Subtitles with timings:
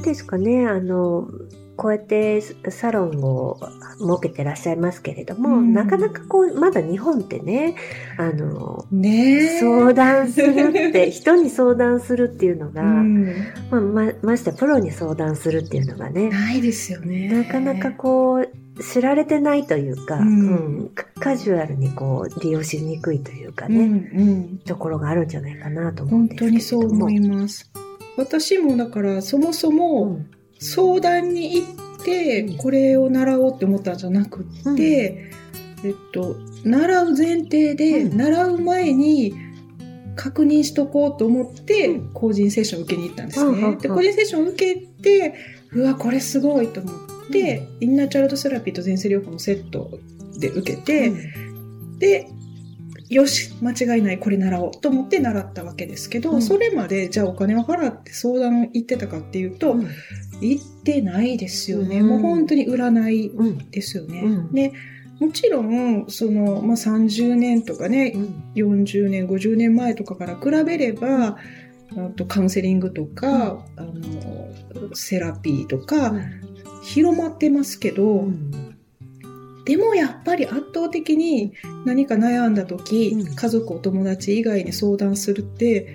[0.00, 1.28] うですかね、あの、
[1.76, 3.58] こうやってサロンを
[3.98, 7.74] 設けてらっしゃいますけれども、うん、なかなかこう、まだ日本ってね、
[8.18, 13.24] あの、ね相談するって、 人に相談するっていうのが、うん、
[13.70, 17.28] まあ、ま、ましてプロに相談するっていうのがね、ないですよね。
[17.28, 27.70] なかなかこう、知られてないというか、うん、カジュアルにこう利用しにくいというかね、うんところがあるんじゃないかなと思うんですけど本当にそう思います。
[28.20, 30.20] 私もだからそもそも
[30.58, 35.30] 相談に行ってこれを習おうって思ったんじゃなくって、
[35.82, 39.34] えっと、習う前提で、習う前に
[40.16, 43.76] 確認しとこうと思って、個人セッションを受けに行ったんですね。
[43.76, 45.34] で、個人セッションを受けて、
[45.72, 46.94] うわ、これすごいと思っ
[47.32, 49.98] て、インナーチャイルドセラピーと前世療法のセット
[50.38, 51.10] で受けて、
[51.98, 52.28] で、
[53.10, 59.88] よし、間違いない、これ習おうと思って習ったわけですけど、うん、それまで、じゃあお金を払って相談行ってたかっていうと、うん、
[60.40, 61.98] 行ってないですよね。
[62.00, 63.32] うん、もう本当に占い
[63.72, 64.22] ですよね。
[64.52, 64.72] で、
[65.18, 68.14] もちろん、その、まあ、30年とかね、
[68.54, 71.36] 40年、50年前とかから比べれば、
[71.96, 76.14] あとカウンセリングとか、あの、セラピーとか、
[76.84, 78.28] 広まってますけど、
[79.70, 81.52] でもやっぱり圧倒的に
[81.84, 85.86] 何か悩んだ時、うん、家族お友達以外に相談するって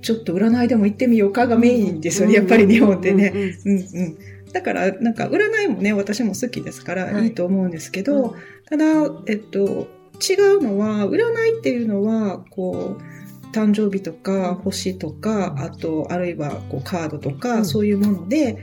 [0.00, 3.32] ちょっと占いでも行ってみようかがメインですよね、やっぱり日本ってね。
[3.64, 4.18] うんうん
[4.52, 7.30] だからなんか占いもね私も好きですからい。
[7.30, 8.32] いと思うんですけど、はい、
[8.66, 8.84] ただ
[9.26, 9.88] えっと
[10.22, 18.58] 違うのは占いっていうのはこう誕生日とか星とかあとあるいはこうカードとか、そういうもので、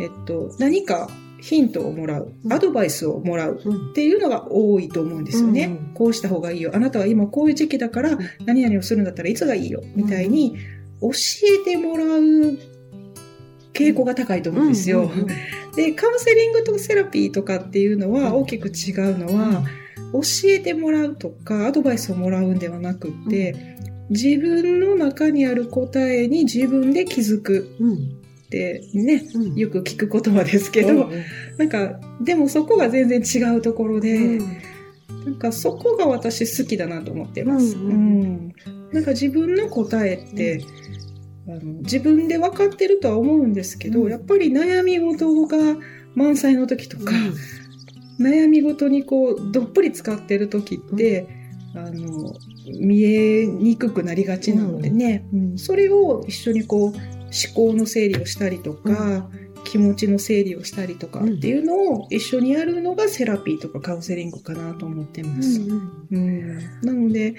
[0.00, 1.10] えっと、何か
[1.44, 5.64] ヒントをもらう、アドバイスをもらうっていうのが多いと思うんですよね。
[5.78, 6.70] うんこうした方がいいよ。
[6.74, 9.82] あなたは今こういう時期だから何々をするんだったらいつがいいよ。
[9.94, 10.56] みたいに
[11.02, 11.10] 教
[11.62, 12.58] えてもらう
[13.74, 15.10] 傾向が高いと思うんですよ。
[15.76, 19.64] で、カウンセリングとセラピーとかっていうのは大きく違うのは、
[20.14, 23.76] 教えてもらうとかアドバイスをもらうんではなくって、
[24.08, 27.68] 自分の中にある答えに自分で気づく。
[28.54, 31.24] ってね、うん、よく聞く言葉ですけど、うん、
[31.58, 34.58] なんか、でもそこが全然違うところで、うん、
[35.24, 37.76] なんかそこが私好きだなと思ってます。
[37.76, 38.54] うん、うん、
[38.92, 40.62] なんか自分の答えって、
[41.46, 45.56] あの自分で分かってるとは思うんですけど、やっぱり悩み事が
[46.14, 47.12] 満載の時とか、
[48.20, 51.26] 悩み事にこう、どっぷり使ってる時って、
[51.74, 52.34] あの、
[52.78, 65.60] 見えにくくなりがちなのでね、うん、それを一緒にこう、思考の整理をしたりとか、うん、気持ちの整理をしたりとかっていうのを一緒にやるのがセラピーとかカウンセリングかなと思ってます。
[65.60, 67.34] うん、うん、なので、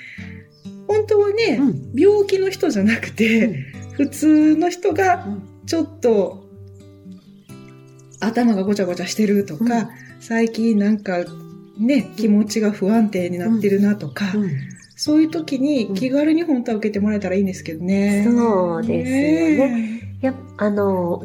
[0.87, 3.55] 本当はね、うん、病気の人じゃなくて、
[3.93, 5.25] 普通の人が
[5.65, 6.45] ちょっと
[8.19, 9.89] 頭がごちゃごちゃしてるとか、
[10.19, 11.23] 最近なんか
[11.77, 14.33] ね、気持ちが不安定になってるなとか、
[14.95, 18.23] そういう時に気軽に本当は受けてもらえたらいいんですけどね。
[18.25, 19.11] そうです
[19.61, 19.95] よね。
[20.21, 21.23] やあの、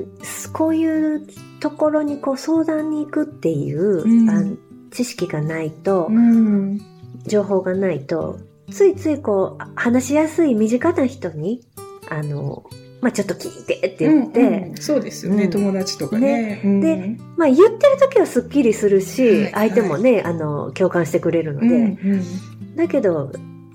[0.53, 1.26] こういう
[1.60, 4.42] ところにこう相談に行くっていう、うん、あ
[4.91, 6.81] 知識がないと、うん、
[7.26, 8.38] 情報がないと、
[8.70, 11.62] ついついこう、話しやすい身近な人に、
[12.08, 12.64] あの、
[13.00, 16.60] まあちょっと聞いてって言って、うんうん、そうですよね、うん、友達とかね。
[16.62, 16.81] ね。
[16.81, 21.82] で、まあ言ってる時はすっきりするし、はい、相手もね、あの、共感してくれるので、うんう
[22.16, 23.32] ん、だけど、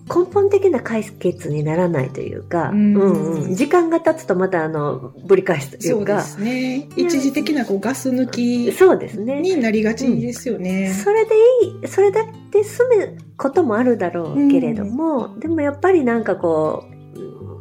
[0.08, 6.22] 根本的な解決にならないというか、うん、うんうん、時間が経つとまたあのぶり返すというか。
[6.22, 6.90] そうですね。
[6.96, 9.42] 一時的なこうガス抜きそうですね。
[9.42, 16.96] になりがちですよね、うん、それでいいそれだって済むこともあるだろうけれども、うん、でもやっぱりなんかこう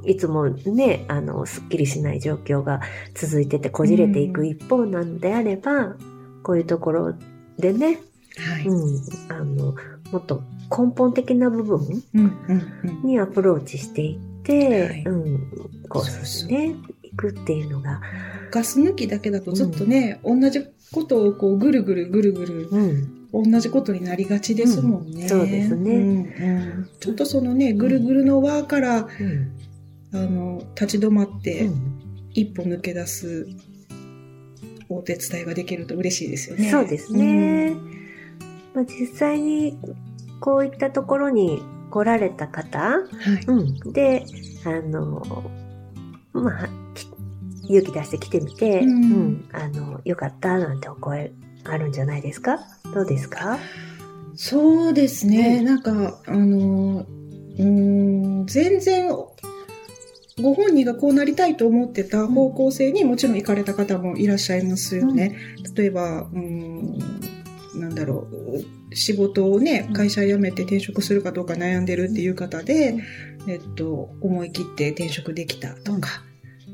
[0.06, 2.80] いつもね、あの、すっきりしない状況が
[3.14, 5.96] 続いてて、こじれていく一方なんであれば、
[6.42, 7.14] こういうところ
[7.58, 8.00] でね、
[8.36, 9.00] はい、うん、
[9.30, 9.74] あの、
[10.12, 12.02] もっと根本的な部分？
[13.02, 15.40] にアプローチしていって、うん、うん、
[15.88, 18.00] こうですね、いくっていうのが。
[18.50, 25.22] ガス抜きだけだとずっとね、うん、同じことをこうぐるぐるぐるぐる、うん、同じことになりがちですもんね。
[25.22, 26.00] うん、そうですね、う
[26.80, 29.08] んちょっとそのね、ぐるぐるの輪から、
[30.12, 31.68] あの、立ち止まって、
[32.32, 33.48] 一歩抜け出す
[34.88, 36.70] お手伝いができると嬉しいですよね。
[36.70, 37.74] そうですね。
[38.72, 39.76] まあ、実際に
[40.40, 42.98] こういったところに来られた方、は
[43.40, 44.24] い、うん、で、
[44.64, 45.22] あの、
[46.32, 46.68] まあ、
[47.68, 51.32] 勇気出して来てみて、うん、うん、あの、よかったなんてお声
[51.64, 52.58] あるんじゃないですか？
[52.92, 53.58] どうですか？
[54.34, 57.06] そうですね、うん、なんか、あの、
[57.58, 59.10] うん、全然、
[60.42, 65.38] ご本人がこうなりたいと思ってた方向性にもちろん行かれた方もいらっしゃいますよね。
[65.76, 66.98] 例えば、うん、
[67.76, 72.96] なんだろう、仕事をね、会社辞めて転職するかどうか悩んでるっていう方で、
[73.48, 76.22] えっと、思い切って転職できたとか、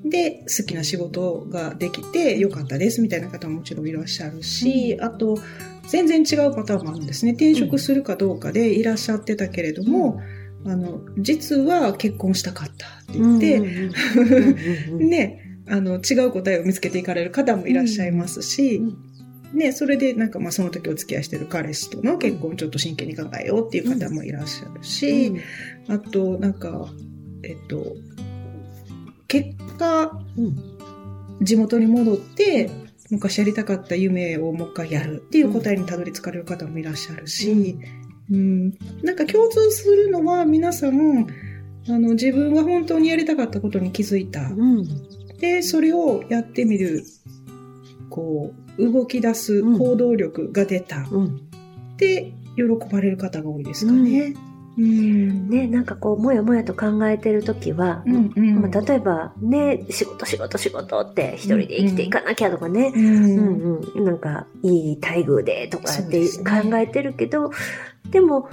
[0.04, 5.38] で、好きな仕事ができてよかったですみたいな方ももちろんいらっしゃるし、あと、
[5.88, 7.32] 全然違うパターンもあるんですね。
[7.32, 10.20] 転職するかどうかでいらっしゃってたけれども、
[10.64, 13.60] あの、実は結婚したかったって言って、
[15.04, 18.82] ね、あの、違う答えを見つけていかれる方もいらっしゃいますし、
[19.52, 25.32] ね、それでなんかまあその時お付き合いしてる彼氏との結婚をちょっと真剣に考えようっていう方もいらっしゃるし、
[25.88, 26.88] あとなんか、
[27.42, 27.96] えっと、
[29.26, 30.20] 結果、
[31.40, 32.70] 地元に戻って、
[33.10, 37.76] 昔やりたかった夢をもう一回やるっていう答えにたどり着かれる方もいらっしゃるし、
[38.30, 38.70] うん、
[39.02, 41.26] なんか共通するのは皆さん、
[41.88, 44.42] あの、自分が本当にやりたかったことに気づいた。
[44.42, 44.84] うん。
[45.38, 47.02] で、それをやってみる、
[48.10, 51.06] こう、動き出す行動力が出た。
[51.10, 51.50] うん
[52.00, 54.34] で、喜ばれる方が多いですかね。
[54.78, 55.50] うん。
[55.50, 58.62] ね、なんかこう、もやもやと考えてるときは、うんうん。
[58.62, 67.50] まあ、例えばね、仕事仕事仕事って一人で生きていかなきゃとかね、うんうんうん、なんかいい待遇でとかって考えてるけど、
[68.10, 68.48] でも、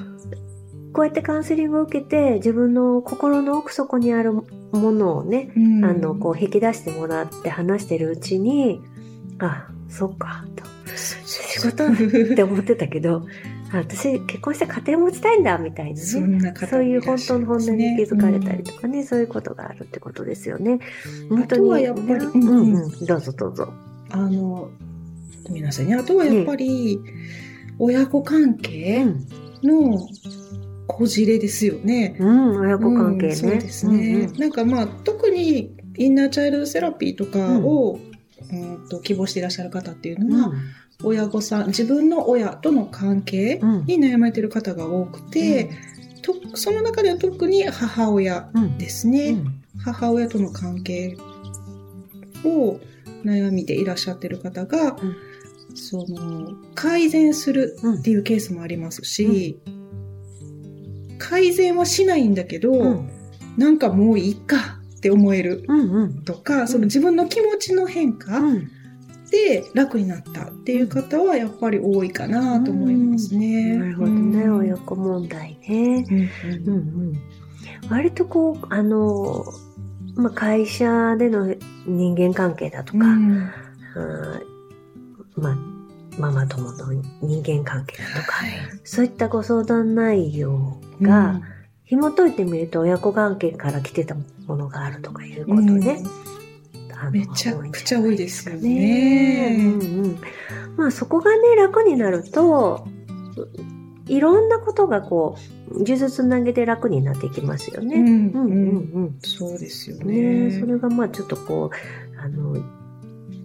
[0.93, 4.43] こうやってカウンセリングを受けて自分の心の奥底にあるも
[4.73, 8.81] のをね、うんあの、こう引き出してもらって話してるうちに、
[9.39, 10.63] あ、そっか、と。
[10.95, 13.25] 仕事って思ってたけど、
[13.71, 16.27] あ私結婚して家庭持ちたいんだ、みたいなそね。
[16.27, 20.79] んな方そういう本当の本音に気づかれたりととかね、そういうことがあるってことですよね。
[21.43, 23.73] あとはやっぱりねうんうんうんうん、どうぞどうぞ。
[24.09, 24.69] あの、
[25.43, 25.95] ごめんなさいね。
[25.95, 26.99] あとはやっぱり、
[27.79, 29.27] 親子関う係ん、
[29.63, 29.99] の
[30.87, 32.15] こじれですよね。
[32.19, 33.33] うん、親子関係ね。
[33.33, 34.27] うんそうですね。
[34.37, 37.99] なんかまあ、特にインナーチャイルドセラピーとかを、
[38.51, 38.55] う
[38.85, 40.29] んと希望していらっしゃる方っていううん。
[40.29, 40.53] のは、
[41.03, 43.85] 親御さん、自分の親との関係うん。
[43.85, 45.69] に悩まれている方が多くて、
[46.21, 48.77] とその中では特に母親うん。
[48.77, 49.29] ですね。
[49.29, 49.63] うん。
[49.79, 51.17] 母親との関係
[52.43, 52.79] を
[53.23, 55.15] 悩みでいらっしゃってる方が、うん。
[55.75, 59.59] その改善するっていうケースもありますし、
[61.19, 63.09] 改善はしないんだけど、うん。
[63.57, 64.76] なんかもういいか
[65.07, 66.23] って思えるうんうん。
[66.23, 68.71] とか、その自分の気持ちの変化うん。
[69.29, 73.75] で楽になったっていう方はやっぱり多いかなと思いますね。
[73.75, 74.57] なるほどね、うん。
[74.59, 76.05] 親子問題ね。
[76.09, 76.79] うんうんう
[77.11, 77.13] ん、
[77.89, 79.43] 割とこう、あの、
[80.15, 81.53] まあ、会社での
[81.85, 83.51] 人間関係だとか、うん。
[85.35, 85.57] まあ、
[86.17, 88.51] ママ友の人間関係だとか、はい。
[88.85, 91.41] そういったご相談内容が、
[91.83, 94.15] 紐解いてみると親子関係から来てた
[94.47, 95.99] ものがあるとかいうことね。
[96.99, 99.55] あのめちゃくちゃ多いですよねね。
[99.59, 100.17] うんうん。
[100.77, 102.87] まあそこがね、楽になると、
[104.07, 105.37] いろんなことがこ
[105.69, 107.97] う、呪術つなげて楽になっていきますよね。
[107.97, 110.07] うんうんうんうんそうですようん。
[110.07, 110.59] ねね。
[110.59, 112.53] それがまあちょっとこう、あの、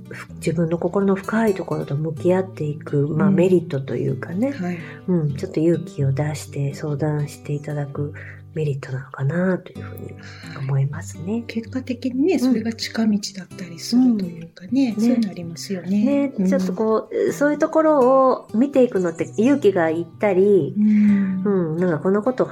[0.09, 4.79] ふ自分の心の深いところと向き合っていく、まあうんメリットというかね、はい。
[5.09, 8.15] うん、ちょっと勇気を出して相談していただく
[8.55, 10.15] メリットなのかなというふうに
[10.59, 11.45] 思いますね。
[11.47, 16.29] 結果的にね、それが近道だったりするというかね、うんそういうのありますよね。
[16.29, 21.43] ね、ちょっとこう、そういうところを見ていくのって勇気がいったり、うん。
[21.45, 22.49] うん、なんかこのこと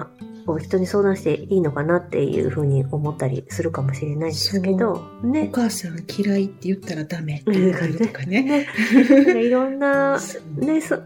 [0.46, 5.50] を人に相談していいのかなっていうふうに思ったりするかもしれないですけど、おね。
[5.52, 8.42] 母さん嫌いって言ったらダメって言われるとかね。
[8.42, 8.66] ね。
[9.44, 10.18] いろんな、
[10.56, 10.96] ね、そ、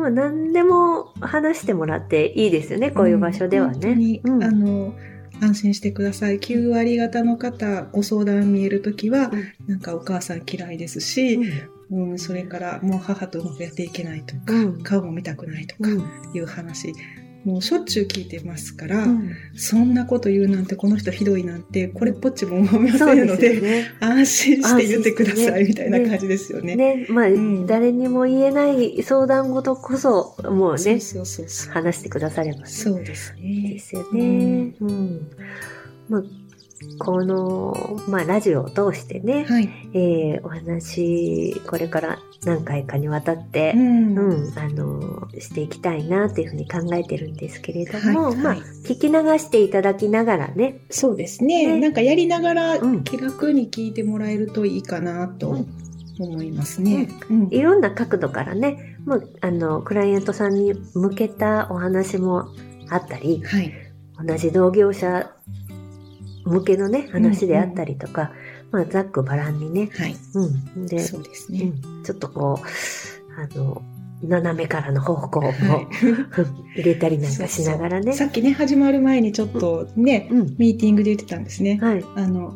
[0.00, 4.20] まあ何でも話してもらっていいですよね、こういう場所では本当にね。
[4.24, 4.44] うん。
[4.44, 4.94] あの、
[5.42, 6.38] 安心してください。
[6.38, 9.44] 9割方の方、ご相談見えるときは、うん。
[9.68, 11.38] なんかお母さん嫌いですし、
[11.90, 14.82] うん、それからもう母とうまくやっていけないとか、うん。
[14.82, 16.02] 顔も見たくないとかうん。
[16.34, 16.92] いう話、
[17.44, 23.90] もうしょっちゅう聞いてますから、うんそんなこと言うなんて、この人ひどいなんて、これっぽっちも思いませんので、ね。
[24.00, 26.76] 安心して言ってください、みたいな感じですよね。
[26.76, 31.72] ね、まあ、ん誰にも言えない相談事こそ、もうね、そうそうそう。
[31.72, 33.78] 話してくださればねそうですでね。
[33.78, 34.74] すよね。
[34.80, 35.30] うん。
[36.08, 36.22] まあ、
[36.98, 39.68] この、まあ、ラジオを通してね、はい。
[39.92, 44.18] えーお話、これから何回かにわたって、ん。
[44.18, 48.36] うん、あの、していきたいなっていうふうに考えてるんですけれども、はい。
[48.36, 51.66] まあはい、聞き流していただきながらね、そうですね。
[51.66, 51.80] ね。
[51.80, 53.04] なんかやりながらうん。
[53.04, 55.66] 気楽に聞いてもらえるといいかなとうん。
[56.18, 57.08] 思いますね。
[57.28, 57.48] うん。
[57.50, 62.48] いろんな角度からね、もう、あの、クライアントさんに向けたお話も
[62.88, 63.72] あったり、はい。
[64.26, 65.30] 同じ同業者
[66.44, 68.32] 向けのね、話であったりとか、
[68.70, 70.16] まあ、ざっくばらんにね、はい。
[70.34, 70.86] うん。
[70.86, 71.72] で、そうですね。
[71.86, 73.82] うん、ちょっとこう、あの、
[74.22, 75.56] 斜めからの方向も、はい
[76.76, 78.12] 入れたりなんかしながらね。
[78.12, 80.54] さっきね、始まる前にちょっとね、うん。
[80.58, 81.78] ミーティングで言ってたんですね。
[81.80, 82.04] はい。
[82.16, 82.54] あの、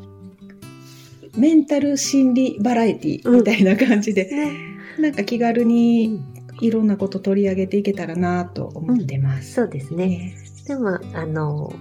[1.37, 4.53] メンタル心理バラエティみたいな感じで、ね。
[5.01, 6.21] なんか気軽に
[6.61, 9.55] いろんなこと取り上げていけたらなと思ってます。
[9.55, 10.37] そうですね。
[10.69, 11.73] ねでも、あの、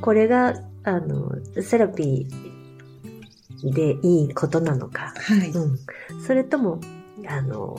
[0.00, 1.32] これが、あの、
[1.62, 5.50] セラピーでいいことなのか、はい。
[5.50, 5.78] うん。
[6.26, 6.80] それとも、
[7.26, 7.78] あの、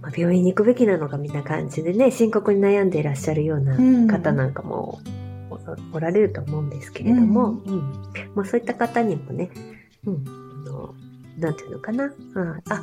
[0.00, 5.00] まあ病院に行くべきなのかみたいな感じでね、深刻に悩んでいらっしゃるようなうん方なんかも
[5.50, 7.92] おおられると思うんですけれども、うん。
[8.34, 9.50] まあそういった方にもね、
[10.06, 10.24] うん。
[10.26, 10.94] あの、
[11.38, 12.04] なんていうのかな。
[12.04, 12.82] あ、あ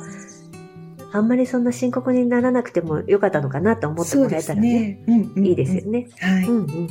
[1.16, 5.04] あんまりそんな深刻にならなくてもよかったのかなと思ってもらえたらね、ね。
[5.08, 6.08] うんうんいいですよね。
[6.20, 6.44] はい。
[6.48, 6.88] うんうん。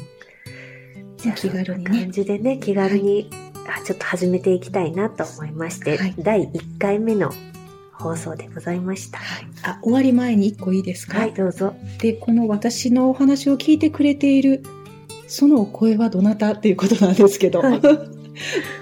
[1.17, 3.29] じゃあ、気軽にね感じでね、気軽に、
[3.67, 7.31] あちょっと始めていきたいなと思いまして、はい第1回目の
[7.93, 9.17] 放送でございました。
[9.19, 11.19] はいあ、終わり前に一個いいですか？
[11.19, 11.73] はい、どうぞ。
[11.99, 14.63] で、この私のお話を聞いてくれている、
[15.27, 17.81] そのお声はどなたっていうことなんですけど、はい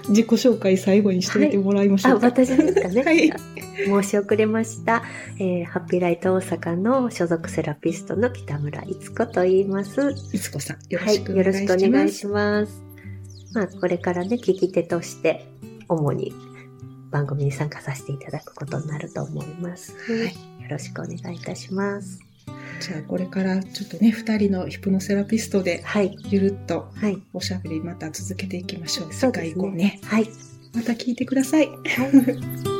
[0.08, 2.26] 自己紹介最後にしておいてもらいましあ、ょうか。
[2.26, 3.02] 私ですかね。
[3.06, 3.32] はい
[3.76, 5.02] 申し遅れました、
[5.38, 10.14] えーハッピーライト大阪の所属セラピストの北村逸子と言います。
[10.32, 11.76] いつこさん、よろはい、しくお願いします。
[11.76, 12.82] くお願いします。
[13.54, 15.46] まあ、これからね、聞き手として、
[15.88, 16.32] 主に
[17.10, 19.92] 番組に参加させていただくことになると思います。
[19.92, 22.20] はいよろしくお願いいたします。
[22.80, 27.22] じゃあ、これからちょっとね、二人のヒプノセラピストで、はい、ゆるっとはい。
[27.32, 29.12] おしゃべりまた続けていきましょう。
[29.12, 30.00] そう次回ですね以降ね。。
[30.02, 30.28] はい。
[30.74, 31.68] また聞いてください。
[31.68, 31.74] は
[32.70, 32.73] い。